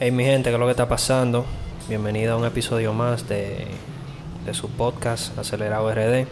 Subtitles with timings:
[0.00, 1.44] Hey mi gente, ¿qué es lo que está pasando?
[1.88, 3.66] Bienvenido a un episodio más de,
[4.46, 6.28] de su podcast Acelerado RD.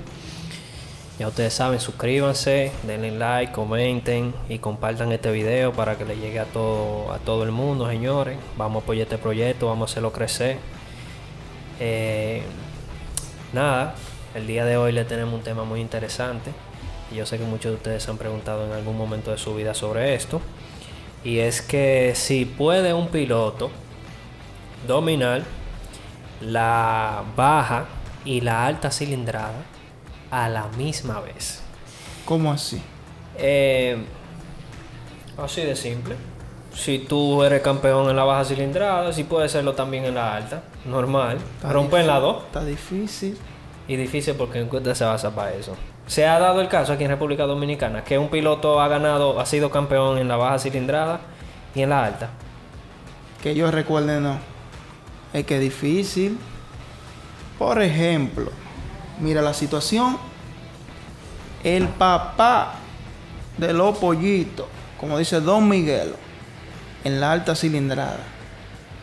[1.18, 6.38] Ya ustedes saben, suscríbanse, denle like, comenten y compartan este video para que le llegue
[6.38, 8.38] a todo, a todo el mundo, señores.
[8.56, 10.58] Vamos a apoyar este proyecto, vamos a hacerlo crecer.
[11.80, 12.42] Eh,
[13.52, 13.96] nada,
[14.36, 16.52] el día de hoy le tenemos un tema muy interesante.
[17.10, 19.56] Y yo sé que muchos de ustedes se han preguntado en algún momento de su
[19.56, 20.40] vida sobre esto.
[21.24, 23.70] Y es que si puede un piloto
[24.86, 25.42] dominar
[26.40, 27.86] la baja
[28.24, 29.62] y la alta cilindrada
[30.30, 31.62] a la misma vez.
[32.24, 32.82] ¿Cómo así?
[33.38, 33.96] Eh,
[35.38, 36.16] así de simple.
[36.74, 40.62] Si tú eres campeón en la baja cilindrada, si puedes serlo también en la alta.
[40.84, 41.38] Normal.
[41.56, 42.44] Está Rompe en la 2.
[42.44, 43.38] Está difícil.
[43.88, 45.76] Y difícil porque en qué usted se basa para eso.
[46.06, 49.46] Se ha dado el caso aquí en República Dominicana que un piloto ha ganado, ha
[49.46, 51.20] sido campeón en la baja cilindrada
[51.74, 52.30] y en la alta.
[53.42, 54.38] Que yo recuerde, no.
[55.32, 56.38] Es que es difícil.
[57.58, 58.50] Por ejemplo,
[59.20, 60.18] mira la situación.
[61.62, 62.74] El papá
[63.56, 64.66] de los pollitos,
[64.98, 66.14] como dice Don Miguel,
[67.04, 68.18] en la alta cilindrada,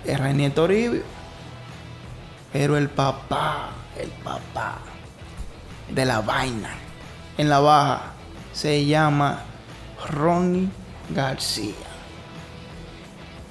[0.06, 1.02] es Rainier Toribio.
[2.54, 4.78] Pero el papá, el papá
[5.90, 6.70] de la vaina,
[7.38, 8.14] en la baja,
[8.54, 9.42] se llama
[10.08, 10.70] Ronnie
[11.10, 11.74] García.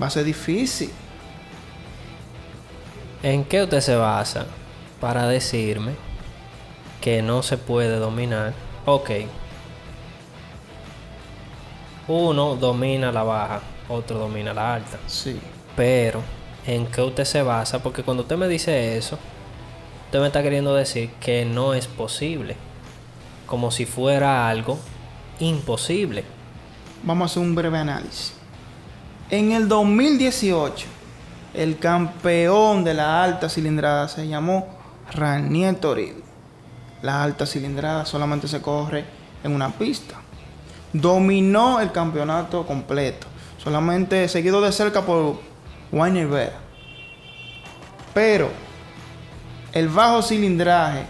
[0.00, 0.92] Va a ser difícil.
[3.24, 4.46] ¿En qué usted se basa
[5.00, 5.94] para decirme
[7.00, 8.52] que no se puede dominar?
[8.86, 9.10] Ok.
[12.08, 14.98] Uno domina la baja, otro domina la alta.
[15.06, 15.40] Sí.
[15.76, 16.20] Pero,
[16.66, 17.82] ¿en qué usted se basa?
[17.82, 19.18] Porque cuando usted me dice eso,
[20.06, 22.56] usted me está queriendo decir que no es posible.
[23.46, 24.78] Como si fuera algo
[25.40, 26.24] imposible.
[27.02, 28.34] Vamos a hacer un breve análisis.
[29.30, 30.86] En el 2018,
[31.54, 34.68] el campeón de la alta cilindrada se llamó
[35.12, 36.22] Ranier Toribio.
[37.02, 39.04] La alta cilindrada solamente se corre
[39.42, 40.16] en una pista.
[40.92, 43.26] Dominó el campeonato completo,
[43.58, 45.40] solamente seguido de cerca por
[45.92, 46.58] Wayne Vera.
[48.14, 48.50] Pero
[49.72, 51.04] el bajo cilindraje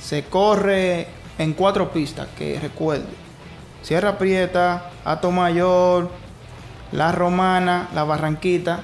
[0.00, 1.08] se corre
[1.38, 3.06] en cuatro pistas, que recuerde.
[3.82, 6.10] Sierra Prieta, Ato Mayor,
[6.92, 8.80] La Romana, La Barranquita.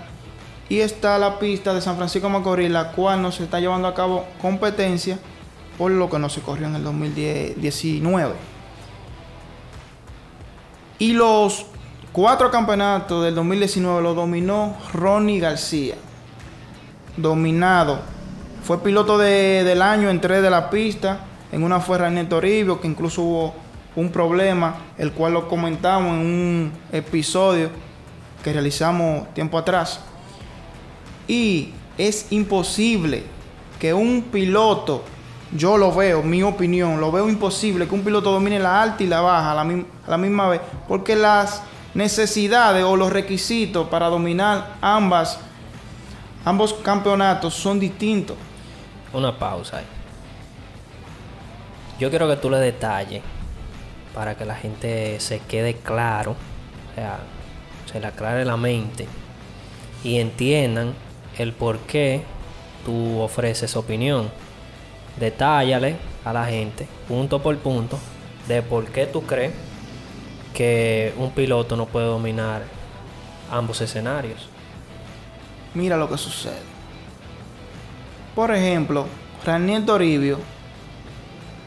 [0.69, 3.95] Y está la pista de San Francisco Macorís, la cual no se está llevando a
[3.95, 5.19] cabo competencia
[5.77, 8.35] por lo que no se corrió en el 2019.
[10.99, 11.67] Y los
[12.15, 15.97] cuatro campeonatos del 2019 los dominó Ronnie García.
[17.17, 17.99] Dominado.
[18.63, 21.19] Fue piloto de- del año en tres de la pista.
[21.51, 23.55] En una fue René Toribio, que incluso hubo
[23.97, 27.69] un problema, el cual lo comentamos en un episodio
[28.45, 29.99] que realizamos tiempo atrás.
[31.27, 33.25] Y es imposible
[33.81, 35.03] que un piloto,
[35.53, 39.07] yo lo veo, mi opinión, lo veo imposible que un piloto domine la alta y
[39.09, 41.63] la baja a la, a la misma vez, porque las
[41.95, 45.39] necesidades o los requisitos para dominar ambas,
[46.45, 48.37] ambos campeonatos son distintos.
[49.13, 49.83] Una pausa.
[51.99, 53.23] Yo quiero que tú le detalles
[54.13, 57.19] para que la gente se quede claro, o sea,
[57.91, 59.07] se le aclare la mente
[60.03, 60.95] y entiendan
[61.39, 62.23] el por qué
[62.85, 64.31] tú ofreces opinión.
[65.19, 67.99] Detállale a la gente, punto por punto,
[68.49, 69.53] de por qué tú crees
[70.55, 72.63] que un piloto no puede dominar
[73.51, 74.49] ambos escenarios.
[75.75, 76.63] Mira lo que sucede.
[78.35, 79.07] Por ejemplo,
[79.45, 80.39] Raniel Toribio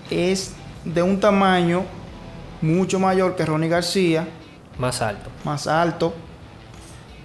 [0.10, 0.56] es
[0.86, 1.84] de un tamaño
[2.62, 4.28] mucho mayor que Ronnie García,
[4.80, 5.30] Más alto.
[5.44, 6.14] más alto,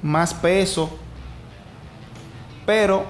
[0.02, 0.90] más peso,
[2.66, 3.04] pero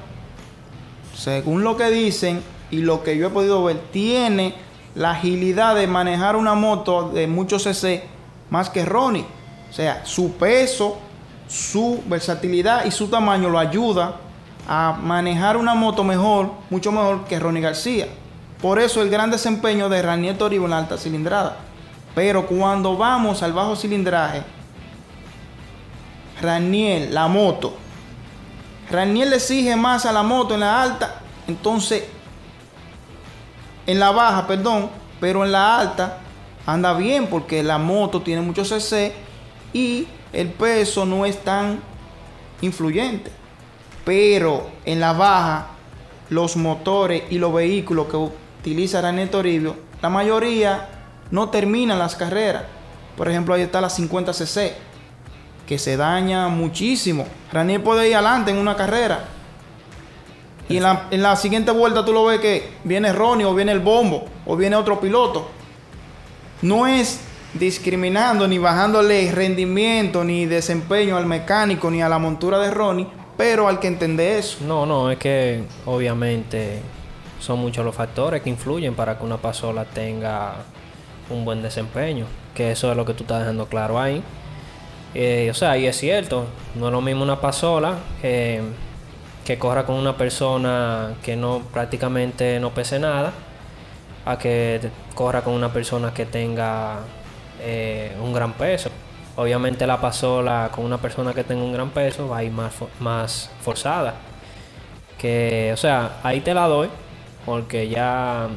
[1.14, 4.54] según lo que dicen y lo que yo he podido ver, tiene
[4.94, 8.02] la agilidad de manejar una moto de muchos cc
[8.52, 9.24] más que Ronnie.
[9.70, 10.98] O sea, su peso,
[11.48, 14.16] su versatilidad y su tamaño lo ayuda
[14.68, 18.09] a manejar una moto mejor, mucho mejor que Ronnie García.
[18.60, 21.56] Por eso el gran desempeño de Raniel Toribio en la alta cilindrada.
[22.15, 24.42] Pero cuando vamos al bajo cilindraje,
[26.42, 27.74] Raniel, la moto,
[28.91, 32.04] Raniel le exige más a la moto en la alta, entonces
[33.86, 36.18] en la baja, perdón, pero en la alta
[36.66, 39.12] anda bien porque la moto tiene mucho cc
[39.72, 41.80] y el peso no es tan
[42.60, 43.30] influyente.
[44.04, 45.68] Pero en la baja,
[46.30, 50.88] los motores y los vehículos que utiliza Raniel Toribio, la mayoría
[51.30, 52.65] no terminan las carreras.
[53.16, 54.72] Por ejemplo, ahí está la 50cc.
[55.66, 57.24] que se daña muchísimo.
[57.53, 59.24] Ranier puede ir adelante en una carrera.
[60.68, 63.72] Y en la, en la siguiente vuelta tú lo ves que viene Ronnie o viene
[63.72, 65.48] el bombo o viene otro piloto.
[66.62, 67.20] No es
[67.54, 73.06] discriminando ni bajándole rendimiento ni desempeño al mecánico ni a la montura de Ronnie,
[73.36, 74.59] pero hay que entender eso.
[74.64, 76.80] No, no, es que obviamente
[77.41, 80.54] son muchos los factores que influyen para que una pasola tenga
[81.28, 82.26] un buen desempeño.
[82.54, 84.22] Que eso es lo que tú estás dejando claro ahí.
[85.15, 88.62] Eh, o sea, y es cierto, no es lo mismo una pasola eh,
[89.44, 93.32] que corra con una persona que no prácticamente no pese nada
[94.24, 94.80] a que
[95.15, 97.01] corra con una persona que tenga
[97.60, 98.91] eh, un gran peso.
[99.36, 102.74] Obviamente la pasola con una persona que tenga un gran peso va a ir más,
[103.01, 104.15] más forzada.
[105.19, 106.89] Que, o sea, ahí te la doy,
[107.47, 108.48] porque ya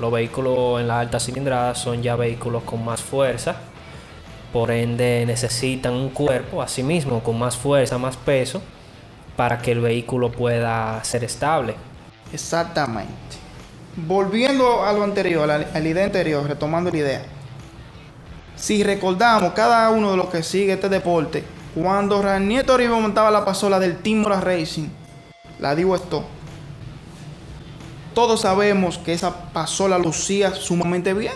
[0.00, 3.56] los vehículos en las altas cilindradas son ya vehículos con más fuerza.
[4.52, 8.62] Por ende necesitan un cuerpo, asimismo, con más fuerza, más peso,
[9.36, 11.74] para que el vehículo pueda ser estable.
[12.32, 13.41] Exactamente.
[13.96, 17.22] Volviendo a lo anterior, a la, idea anterior, retomando la idea.
[18.56, 21.44] Si recordamos, cada uno de los que sigue este deporte,
[21.74, 24.88] cuando Ranier Toribio montaba la pasola del Team Mora Racing,
[25.58, 26.24] la digo esto,
[28.14, 31.34] todos sabemos que esa pasola lucía sumamente bien.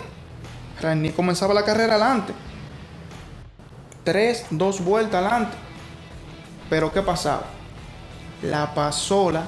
[0.81, 2.33] Ranier comenzaba la carrera adelante.
[4.05, 5.57] Tres, dos vueltas adelante.
[6.71, 7.45] Pero ¿qué pasaba?
[8.43, 9.45] La pasola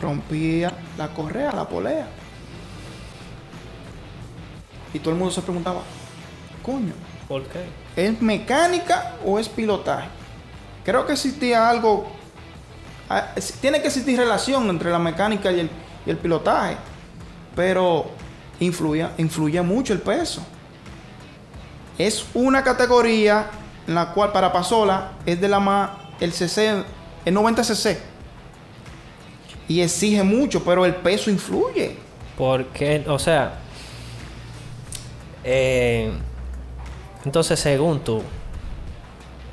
[0.00, 2.06] rompía la correa, la polea.
[4.94, 5.82] Y todo el mundo se preguntaba,
[6.62, 6.92] coño,
[7.28, 7.64] ¿Por qué?
[7.96, 10.08] ¿es mecánica o es pilotaje?
[10.84, 12.06] Creo que existía algo,
[13.08, 13.28] ah,
[13.60, 15.70] tiene que existir relación entre la mecánica y el,
[16.04, 16.76] y el pilotaje,
[17.54, 18.10] pero
[18.60, 20.42] influía, influye mucho el peso.
[21.98, 23.50] Es una categoría
[23.86, 25.90] en la cual para Pasola es de la más,
[26.20, 26.84] el CC,
[27.24, 27.98] el 90 cc.
[29.68, 31.96] Y exige mucho, pero el peso influye.
[32.36, 33.60] Porque, o sea,
[35.44, 36.12] eh,
[37.24, 38.22] entonces según tú,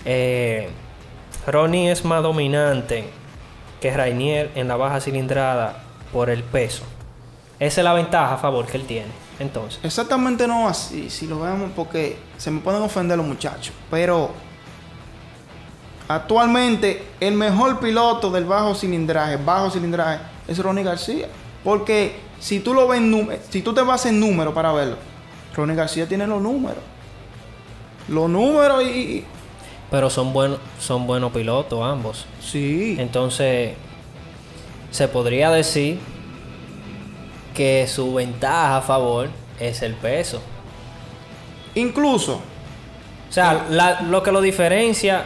[0.06, 0.70] eh,
[1.46, 3.10] Ronnie es más dominante
[3.82, 6.84] que Rainier en la baja cilindrada por el peso.
[7.60, 9.12] Esa es la ventaja a favor que él tiene.
[9.40, 13.74] Entonces, Exactamente no así, si lo vemos, porque se me pueden ofender los muchachos.
[13.90, 14.32] Pero
[16.08, 21.28] actualmente el mejor piloto del bajo cilindraje, bajo cilindraje, es Ronnie García.
[21.64, 24.98] Porque si tú lo ves número, si tú te vas en números para verlo,
[25.56, 26.84] Ronnie García tiene los números.
[28.08, 29.24] Los números y.
[29.92, 32.26] pero son buenos, son buenos pilotos ambos.
[32.42, 32.96] Sí.
[33.00, 33.74] Entonces,
[34.92, 36.00] se podría decir
[37.54, 39.30] que su ventaja a favor
[39.60, 40.42] es el peso.
[41.76, 42.42] Incluso,
[43.30, 45.24] O sea, la- lo que lo diferencia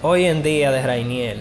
[0.00, 1.36] hoy en día de Rainier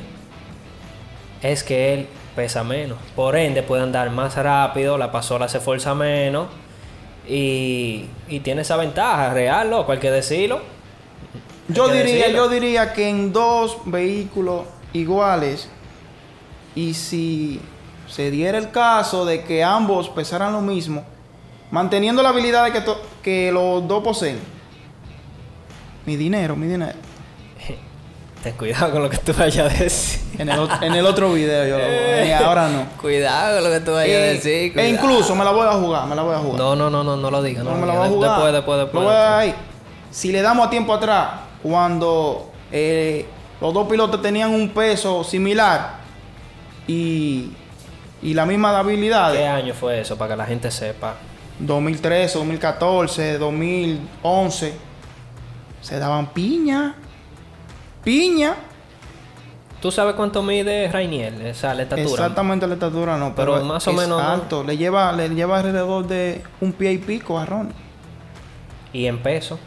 [1.42, 2.98] es que él pesa menos.
[3.16, 6.48] Por ende, puede andar más rápido, la pasola se fuerza menos
[7.28, 10.58] y, y tiene esa ventaja real, loco, hay que decirlo.
[11.70, 12.46] Hay yo que diría, decirlo.
[12.46, 15.70] yo diría que en dos vehículos iguales
[16.76, 17.62] y si
[18.08, 21.04] se diera el caso de que ambos pesaran lo mismo,
[21.70, 22.84] manteniendo la habilidad de que,
[23.22, 24.40] que los dos poseen.
[26.06, 26.98] Mi dinero, mi dinero.
[28.44, 30.21] Ten cuidado con lo que tú vayas a decir.
[30.38, 32.86] En el, ot- en el otro video yo lo eh, ahora no.
[33.02, 34.80] Cuidado con lo que tú vayas a Eh, decir.
[34.80, 36.58] e incluso me la voy a jugar, me la voy a jugar.
[36.58, 37.64] No, no, no, no, no lo digas.
[37.64, 38.32] No, me la voy a jugar.
[38.32, 39.04] Después, después, después.
[39.04, 39.16] Lo voy
[39.50, 39.56] a.
[40.10, 41.30] Si le damos a tiempo atrás,
[41.62, 43.26] cuando eh,
[43.60, 45.96] los dos pilotos tenían un peso similar
[46.88, 47.52] y,
[48.22, 50.18] y la misma habilidad, ¿Qué año fue eso?
[50.18, 51.16] Para que la gente sepa.
[51.60, 54.74] 2013, 2014, 2011,
[55.82, 56.96] se daban piña.
[58.04, 58.56] Piña.
[59.82, 61.34] ¿Tú sabes cuánto mide Rainier?
[61.42, 62.08] Esa la estatura.
[62.10, 64.30] Exactamente la estatura no, pero, Pero más o es menos, ¿no?
[64.30, 64.64] alto.
[64.64, 67.74] Le lleva, le lleva alrededor de un pie y pico a Ron.
[68.94, 69.58] Y en peso.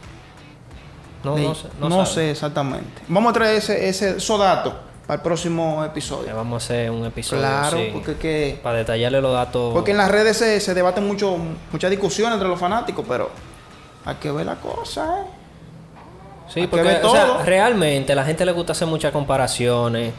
[1.23, 1.67] No, Le- no sé.
[1.79, 3.01] No, no sé exactamente.
[3.07, 4.73] Vamos a traer ese, ese, esos datos
[5.05, 6.35] para el próximo Le episodio.
[6.35, 7.41] vamos a hacer un episodio.
[7.41, 9.73] Claro, sí, porque que, Para detallarle los datos.
[9.73, 11.37] porque en las redes se, se debaten mucho,
[11.71, 13.29] muchas discusiones entre los fanáticos, pero
[14.05, 15.25] hay que ver la cosa, ¿eh?
[16.47, 20.13] Sí, porque o sea, realmente a la gente le gusta hacer muchas comparaciones.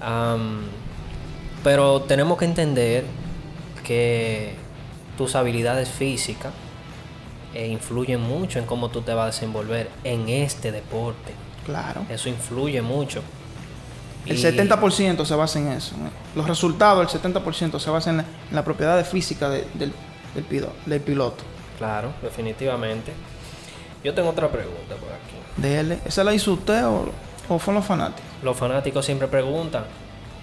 [0.00, 0.62] am,
[1.64, 3.04] pero tenemos que entender
[3.84, 4.54] que
[5.16, 6.52] tus habilidades físicas
[7.54, 11.32] eh, influyen mucho en cómo tú te vas a desenvolver en este deporte.
[11.64, 12.04] Claro.
[12.08, 13.22] Eso influye mucho.
[14.26, 15.94] El Y- 70% se basa en eso.
[16.34, 19.92] Los resultados, el 70% se basan en la, en la propiedades físicas de- del,
[20.34, 21.44] del, del piloto.
[21.78, 23.12] Claro, definitivamente.
[24.04, 25.36] Yo tengo otra pregunta por aquí.
[25.56, 25.98] Dele.
[26.04, 27.06] ¿Esa la hizo usted o,
[27.48, 28.22] ¿O fueron los fanáticos?
[28.42, 29.84] Los fanáticos siempre preguntan.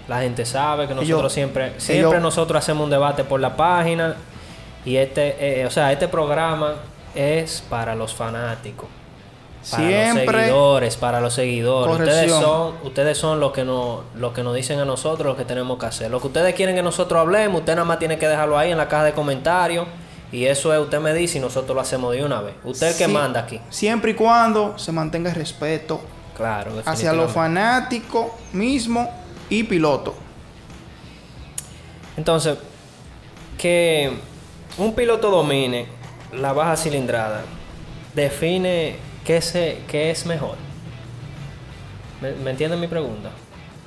[0.08, 3.56] La gente sabe que nosotros Ellos- siempre, siempre ellos- nosotros hacemos un debate por la
[3.56, 4.16] página.
[4.84, 6.74] Y este, eh, o sea, este programa
[7.14, 8.88] es para los fanáticos.
[9.70, 11.98] Para los seguidores, para los seguidores.
[11.98, 15.44] Ustedes son, ustedes son los que nos, los que nos dicen a nosotros lo que
[15.44, 16.10] tenemos que hacer.
[16.10, 18.78] Lo que ustedes quieren que nosotros hablemos, usted nada más tiene que dejarlo ahí en
[18.78, 19.86] la caja de comentarios.
[20.32, 22.54] Y eso es, usted me dice y nosotros lo hacemos de una vez.
[22.64, 23.60] Usted que Sí, manda aquí.
[23.70, 26.00] Siempre y cuando se mantenga el respeto
[26.36, 26.72] Claro.
[26.84, 29.08] hacia los fanáticos mismos
[29.48, 30.14] y pilotos.
[32.16, 32.58] Entonces,
[33.58, 34.12] que
[34.78, 35.86] un piloto domine
[36.32, 37.42] la baja cilindrada
[38.14, 40.56] define qué, se, qué es mejor.
[42.20, 43.30] ¿Me, me entienden mi pregunta?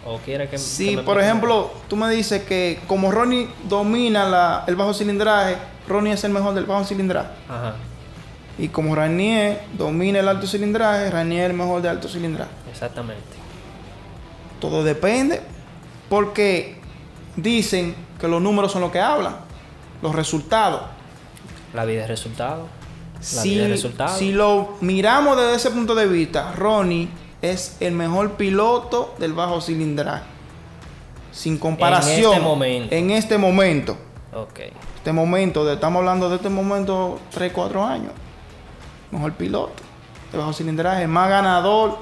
[0.05, 4.25] ¿O quiere que que Si, me por ejemplo, tú me dices que como Ronnie domina
[4.25, 5.55] la- el bajo cilindraje,
[5.87, 7.29] Ronnie es el mejor del bajo cilindraje.
[7.49, 7.75] Ajá,
[8.57, 12.51] Y como Ranier domina el alto cilindraje, Ranier es el mejor de alto cilindraje.
[12.71, 13.23] exactamente.
[14.59, 15.41] Todo depende,
[16.09, 16.77] porque
[17.35, 19.35] dicen que los números son lo que hablan,
[20.01, 20.81] los resultados.
[21.73, 22.67] La vida es resultado.
[23.15, 24.17] La Si, vida es resultado.
[24.17, 27.09] si lo miramos desde ese punto de vista, Ronnie
[27.41, 30.23] es el mejor piloto del bajo cilindraje.
[31.33, 32.31] Sin comparación.
[32.33, 32.95] este momento.
[32.95, 33.97] En este momento.
[34.35, 34.59] Ok.
[34.95, 38.11] Este momento, estamos hablando de este momento 3, 4 años.
[39.11, 39.83] Mejor piloto
[40.31, 41.99] de bajo cilindraje, más ganador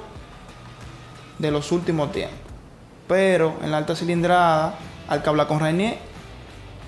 [1.38, 2.38] de los últimos tiempos.
[3.06, 4.74] Pero en la alta cilindrada
[5.08, 5.98] hay que hablar con Rainier.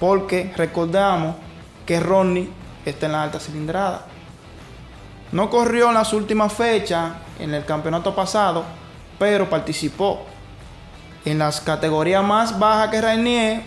[0.00, 1.36] Porque recordamos
[1.84, 2.50] que Ronnie
[2.86, 4.06] está en la alta cilindrada.
[5.32, 8.64] No corrió en las últimas fechas en el campeonato pasado,
[9.18, 10.24] pero participó
[11.24, 13.62] en las categorías más bajas que Rainier,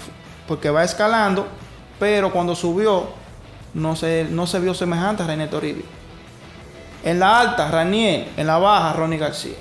[0.48, 1.48] porque va escalando,
[2.00, 3.08] pero cuando subió
[3.74, 5.86] no se, no se vio semejante a Rainier Toribio.
[7.04, 9.56] En la alta, Rainier, en la baja, Ronnie García.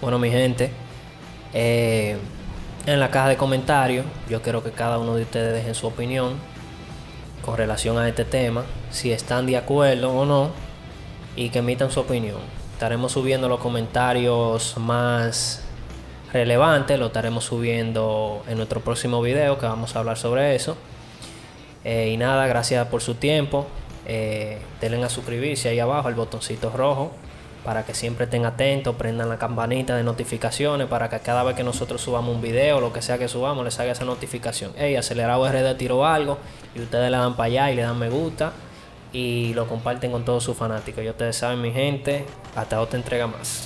[0.00, 0.70] Bueno, mi gente,
[1.52, 2.16] eh,
[2.86, 6.34] en la caja de comentarios, yo quiero que cada uno de ustedes dejen su opinión
[7.44, 10.50] con relación a este tema, si están de acuerdo o no,
[11.36, 12.38] y que emitan su opinión.
[12.72, 15.62] Estaremos subiendo los comentarios más
[16.32, 20.76] relevantes, lo estaremos subiendo en nuestro próximo video, que vamos a hablar sobre eso.
[21.84, 23.66] Eh, y nada, gracias por su tiempo.
[24.06, 27.12] Eh, denle a suscribirse ahí abajo, el botoncito rojo,
[27.64, 31.62] para que siempre estén atentos, prendan la campanita de notificaciones, para que cada vez que
[31.62, 34.72] nosotros subamos un video, lo que sea que subamos, les haga esa notificación.
[34.76, 36.38] Hey, acelerado RD tiró algo,
[36.74, 38.52] y ustedes le dan para allá y le dan me gusta,
[39.12, 41.04] y lo comparten con todos sus fanáticos.
[41.04, 42.24] Y ustedes saben, mi gente,
[42.56, 43.58] hasta otra entrega más.